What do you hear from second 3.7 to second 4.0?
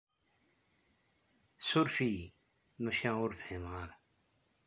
ara.